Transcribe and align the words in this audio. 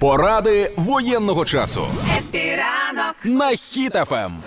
Поради 0.00 0.70
воєнного 0.76 1.44
часу 1.44 1.82
Happy 2.18 2.66
ранок 2.66 3.14
на 3.24 3.48
Хіт 3.48 4.02
FM. 4.02 4.42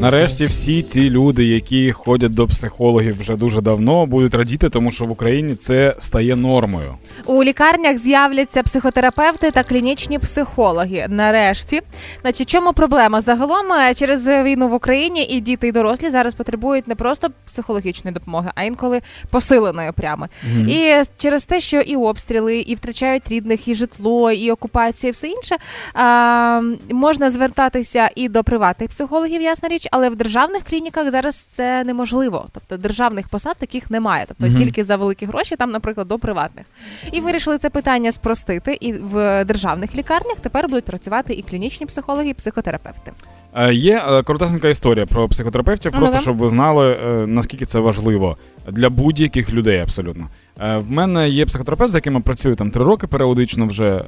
Нарешті 0.00 0.46
всі 0.46 0.82
ці 0.82 1.10
люди, 1.10 1.44
які 1.44 1.92
ходять 1.92 2.34
до 2.34 2.46
психологів 2.46 3.20
вже 3.20 3.36
дуже 3.36 3.60
давно, 3.60 4.06
будуть 4.06 4.34
радіти, 4.34 4.68
тому 4.68 4.90
що 4.90 5.04
в 5.04 5.10
Україні 5.10 5.54
це 5.54 5.94
стає 5.98 6.36
нормою. 6.36 6.94
У 7.26 7.44
лікарнях 7.44 7.98
з'являться 7.98 8.62
психотерапевти 8.62 9.50
та 9.50 9.62
клінічні 9.62 10.18
психологи. 10.18 11.06
Нарешті, 11.08 11.80
значить, 12.22 12.48
чому 12.48 12.72
проблема? 12.72 13.20
Загалом 13.20 13.72
е, 13.72 13.94
через 13.94 14.28
війну 14.28 14.68
в 14.68 14.74
Україні 14.74 15.24
і 15.24 15.40
діти, 15.40 15.68
і 15.68 15.72
дорослі 15.72 16.10
зараз 16.10 16.34
потребують 16.34 16.88
не 16.88 16.94
просто 16.94 17.28
психологічної 17.46 18.14
допомоги, 18.14 18.50
а 18.54 18.64
інколи 18.64 19.00
посиленої 19.30 19.92
прямо. 19.92 20.26
І 20.68 21.02
через 21.18 21.44
те, 21.44 21.60
що 21.60 21.80
і 21.80 21.96
обстріли, 21.96 22.58
і 22.58 22.74
втрачають 22.74 23.28
рідних, 23.28 23.68
і 23.68 23.74
житло, 23.74 24.32
і 24.32 24.50
окупація, 24.50 25.08
і 25.08 25.12
все 25.12 25.28
інше, 25.28 25.56
а, 25.94 26.62
можна 26.90 27.30
звертатися 27.30 28.10
і 28.14 28.28
до 28.28 28.44
приватних 28.44 28.90
психологів, 28.90 29.42
ясна 29.42 29.68
річ, 29.68 29.86
але 29.90 30.10
в 30.10 30.16
державних 30.16 30.62
клініках 30.62 31.10
зараз 31.10 31.36
це 31.36 31.84
неможливо. 31.84 32.46
Тобто 32.52 32.76
державних 32.76 33.28
посад 33.28 33.56
таких 33.58 33.90
немає. 33.90 34.24
Тобто 34.28 34.46
Мгм. 34.46 34.56
тільки 34.56 34.84
за 34.84 34.96
великі 34.96 35.26
гроші, 35.26 35.56
там, 35.56 35.70
наприклад, 35.70 36.08
до 36.08 36.18
приватних. 36.18 36.66
І 37.12 37.20
вирішили 37.20 37.58
це 37.58 37.70
питання 37.70 38.12
спростити. 38.12 38.78
І 38.80 38.92
в 38.92 39.44
державних 39.44 39.94
лікарнях 39.94 40.36
тепер 40.40 40.68
будуть 40.68 40.84
працювати 40.84 41.34
і 41.34 41.42
клінічні 41.42 41.86
психологи, 41.86 42.28
і 42.28 42.34
психотерапевти. 42.34 43.12
Е, 43.54 43.74
Є 43.74 44.02
е, 44.08 44.22
коротесенька 44.22 44.68
історія 44.68 45.06
про 45.06 45.28
психотерапевтів, 45.28 45.92
просто 45.92 46.18
щоб 46.18 46.36
ви 46.36 46.48
знали, 46.48 46.98
е, 47.04 47.26
наскільки 47.26 47.64
це 47.64 47.78
важливо 47.78 48.36
для 48.68 48.90
будь-яких 48.90 49.52
людей 49.52 49.78
абсолютно. 49.78 50.28
В 50.76 50.90
мене 50.90 51.28
є 51.28 51.46
психотерапевт, 51.46 51.92
з 51.92 51.94
яким 51.94 52.14
я 52.14 52.20
працюю 52.20 52.54
там 52.54 52.70
три 52.70 52.84
роки 52.84 53.06
періодично 53.06 53.66
вже 53.66 54.04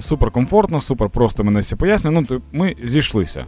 супер 0.00 0.30
комфортно, 0.30 0.80
супер 0.80 1.10
просто 1.10 1.44
мене 1.44 1.60
всі 1.60 1.76
пояснює. 1.76 2.12
Ну, 2.12 2.40
ми 2.52 2.76
зійшлися. 2.84 3.44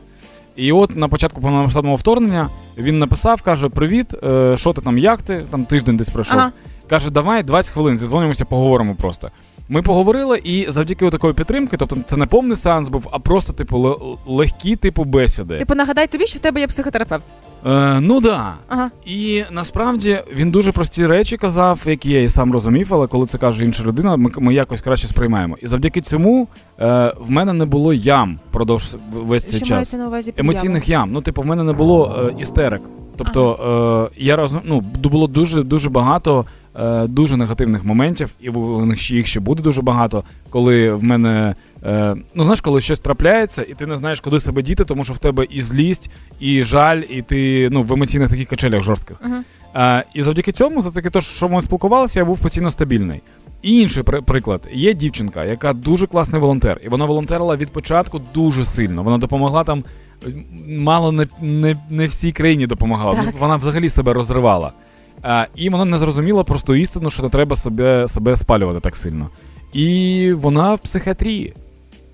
І 0.58 0.72
от 0.72 0.96
на 0.96 1.08
початку 1.08 1.40
повномасштабного 1.40 1.96
вторгнення 1.96 2.48
він 2.78 2.98
написав, 2.98 3.42
каже: 3.42 3.68
Привіт, 3.68 4.14
е, 4.24 4.56
що 4.56 4.72
ти 4.72 4.80
там, 4.80 4.98
як 4.98 5.22
ти? 5.22 5.42
Там 5.50 5.64
тиждень 5.64 5.96
десь 5.96 6.08
пройшов. 6.08 6.38
Ага. 6.38 6.52
Каже, 6.88 7.10
давай 7.10 7.42
20 7.42 7.72
хвилин, 7.72 7.98
зідзвонимося, 7.98 8.44
поговоримо 8.44 8.94
просто. 8.94 9.30
Ми 9.68 9.82
поговорили, 9.82 10.40
і 10.44 10.66
завдяки 10.68 11.10
такої 11.10 11.34
підтримки, 11.34 11.76
тобто 11.76 11.96
це 12.04 12.16
не 12.16 12.26
повний 12.26 12.56
сеанс 12.56 12.88
був, 12.88 13.08
а 13.10 13.18
просто, 13.18 13.52
типу, 13.52 13.98
легкі, 14.26 14.76
типу, 14.76 15.04
бесіди. 15.04 15.58
Типу, 15.58 15.74
нагадай 15.74 16.06
тобі, 16.06 16.26
що 16.26 16.38
в 16.38 16.42
тебе 16.42 16.60
є 16.60 16.66
психотерапевт. 16.66 17.24
Е, 17.66 18.00
ну 18.00 18.20
да. 18.20 18.54
Ага. 18.68 18.90
І 19.06 19.44
насправді 19.50 20.18
він 20.34 20.50
дуже 20.50 20.72
прості 20.72 21.06
речі 21.06 21.36
казав, 21.36 21.80
які 21.86 22.10
я 22.10 22.22
і 22.22 22.28
сам 22.28 22.52
розумів, 22.52 22.88
але 22.90 23.06
коли 23.06 23.26
це 23.26 23.38
каже 23.38 23.64
інша 23.64 23.84
людина, 23.84 24.16
ми, 24.16 24.30
ми 24.38 24.54
якось 24.54 24.80
краще 24.80 25.08
сприймаємо. 25.08 25.56
І 25.62 25.66
завдяки 25.66 26.00
цьому 26.00 26.48
е, 26.80 27.12
в 27.20 27.30
мене 27.30 27.52
не 27.52 27.64
було 27.64 27.92
ям 27.92 28.38
продовж 28.50 28.96
весь 29.12 29.50
цей 29.50 29.58
Що 29.58 29.66
час. 29.66 29.92
на 29.92 30.06
увазі 30.06 30.32
під 30.32 30.40
Емоційних 30.40 30.88
ям. 30.88 31.12
Ну, 31.12 31.20
типу, 31.20 31.42
в 31.42 31.46
мене 31.46 31.62
не 31.62 31.72
було 31.72 32.30
е, 32.38 32.42
істерик. 32.42 32.82
Тобто 33.16 34.10
е, 34.14 34.24
я 34.24 34.36
розум, 34.36 34.60
ну, 34.64 34.80
було 35.02 35.26
дуже 35.26 35.62
дуже 35.62 35.90
багато 35.90 36.44
е, 36.80 37.06
дуже 37.06 37.36
негативних 37.36 37.84
моментів, 37.84 38.34
і 38.40 38.50
їх 39.14 39.26
ще 39.26 39.40
буде 39.40 39.62
дуже 39.62 39.82
багато, 39.82 40.24
коли 40.50 40.92
в 40.92 41.04
мене. 41.04 41.54
Е, 41.84 42.16
ну, 42.34 42.42
знаєш, 42.44 42.60
коли 42.60 42.80
щось 42.80 42.98
трапляється, 42.98 43.62
і 43.62 43.74
ти 43.74 43.86
не 43.86 43.96
знаєш, 43.96 44.20
куди 44.20 44.40
себе 44.40 44.62
діти, 44.62 44.84
тому 44.84 45.04
що 45.04 45.12
в 45.12 45.18
тебе 45.18 45.44
і 45.50 45.62
злість, 45.62 46.10
і 46.40 46.64
жаль, 46.64 47.02
і 47.10 47.22
ти 47.22 47.68
ну, 47.72 47.82
в 47.82 47.92
емоційних 47.92 48.28
таких 48.30 48.48
качелях 48.48 48.82
жорстких. 48.82 49.16
Мгм. 49.24 49.44
Е, 49.76 50.04
і 50.14 50.22
завдяки 50.22 50.52
цьому, 50.52 50.80
за 50.80 50.90
таки, 50.90 51.10
то, 51.10 51.20
що 51.20 51.48
ми 51.48 51.60
спілкувалися, 51.60 52.20
я 52.20 52.24
був 52.24 52.38
постійно 52.38 52.70
стабільний. 52.70 53.22
І 53.62 53.80
інший 53.80 54.02
при- 54.02 54.22
приклад: 54.22 54.68
є 54.72 54.94
дівчинка, 54.94 55.44
яка 55.44 55.72
дуже 55.72 56.06
класний 56.06 56.40
волонтер, 56.40 56.80
і 56.84 56.88
вона 56.88 57.04
волонтерила 57.04 57.56
від 57.56 57.70
початку 57.72 58.20
дуже 58.34 58.64
сильно. 58.64 59.02
Вона 59.02 59.18
допомогла 59.18 59.64
там. 59.64 59.84
е, 60.26 60.30
Мало 60.68 61.12
не, 61.12 61.26
не, 61.42 61.76
не 61.90 62.06
всій 62.06 62.32
країні 62.32 62.66
допомагала. 62.66 63.14
Так. 63.14 63.34
Вона 63.38 63.56
взагалі 63.56 63.88
себе 63.88 64.12
розривала. 64.12 64.72
А, 65.22 65.46
і 65.54 65.68
вона 65.70 65.84
не 65.84 65.98
зрозуміла 65.98 66.44
просто 66.44 66.76
істину, 66.76 67.10
що 67.10 67.22
не 67.22 67.28
треба 67.28 67.56
себе, 67.56 68.08
себе 68.08 68.36
спалювати 68.36 68.80
так 68.80 68.96
сильно. 68.96 69.30
І 69.72 70.32
вона 70.36 70.74
в 70.74 70.78
психіатрії. 70.78 71.54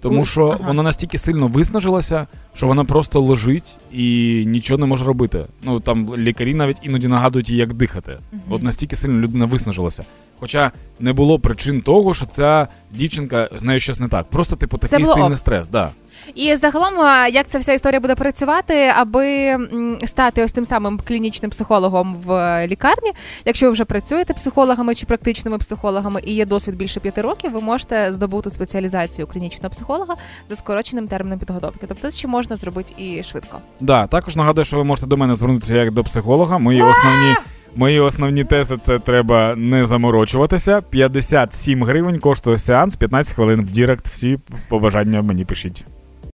Тому 0.05 0.25
що 0.25 0.47
ага. 0.49 0.59
вона 0.67 0.83
настільки 0.83 1.19
сильно 1.19 1.47
виснажилася, 1.47 2.27
що 2.55 2.67
вона 2.67 2.85
просто 2.85 3.21
лежить 3.21 3.77
і 3.93 4.45
нічого 4.47 4.79
не 4.79 4.87
може 4.87 5.05
робити. 5.05 5.47
Ну 5.63 5.81
там 5.81 6.17
лікарі 6.17 6.55
навіть 6.55 6.77
іноді 6.83 7.09
нагадують 7.09 7.51
їй, 7.51 7.57
як 7.57 7.73
дихати. 7.73 8.19
От 8.49 8.63
настільки 8.63 8.97
сильно 8.97 9.21
людина 9.21 9.45
виснажилася. 9.45 10.05
Хоча 10.41 10.73
не 11.01 11.13
було 11.13 11.39
причин 11.39 11.81
того, 11.81 12.15
що 12.15 12.27
ця 12.27 12.69
дівчинка 12.91 13.49
з 13.57 13.63
нею 13.63 13.81
щось 13.81 14.01
не 14.01 14.09
так. 14.09 14.27
Просто, 14.31 14.57
типу, 14.57 14.79
такий 14.79 15.05
сильний 15.05 15.37
стрес. 15.37 15.69
Да. 15.69 15.91
І 16.35 16.57
загалом, 16.57 16.95
як 17.33 17.49
ця 17.49 17.59
вся 17.59 17.73
історія 17.73 18.01
буде 18.01 18.15
працювати, 18.15 18.93
аби 18.97 19.57
стати 20.05 20.45
ось 20.45 20.53
тим 20.53 20.65
самим 20.65 21.01
клінічним 21.05 21.51
психологом 21.51 22.17
в 22.25 22.33
е, 22.33 22.69
лікарні. 22.69 23.13
Якщо 23.45 23.67
ви 23.67 23.73
вже 23.73 23.85
працюєте 23.85 24.35
психологами 24.35 24.95
чи 24.95 25.07
практичними 25.07 25.59
психологами 25.59 26.21
і 26.25 26.35
є 26.35 26.47
досвід 26.47 26.77
більше 26.77 27.01
п'яти 27.01 27.23
років, 27.23 27.53
ви 27.53 27.61
можете 27.61 28.13
здобути 28.13 28.51
спеціалізацію 28.51 29.27
клінічного 29.27 29.71
психолога 29.71 30.15
за 30.49 30.57
скороченим 30.57 31.09
терміном 31.09 31.39
підготовки. 31.39 31.87
Тобто, 31.89 32.11
ще 32.11 32.29
можна 32.45 32.57
зробити 32.57 32.93
і 32.97 33.23
швидко. 33.23 33.59
Да, 33.81 34.07
також 34.07 34.37
нагадую, 34.37 34.65
що 34.65 34.77
ви 34.77 34.85
можете 34.85 35.07
до 35.07 35.17
мене 35.17 35.37
звернутися 35.37 35.75
як 35.75 35.93
до 35.93 36.05
психолога. 36.05 36.59
Мої 36.59 36.83
основні, 36.83 37.35
мої 37.77 38.01
основні 38.01 38.45
тези 38.45 38.77
це 38.77 38.99
треба 38.99 39.55
не 39.57 39.87
заморочуватися. 39.87 40.81
57 40.81 41.85
гривень 41.85 42.19
коштує 42.19 42.59
сеанс, 42.59 42.97
15 42.97 43.35
хвилин 43.35 43.61
в 43.65 43.71
Direct. 43.71 44.09
Всі 44.09 44.39
побажання 44.69 45.23
мені 45.23 45.45
пишіть. 45.45 45.85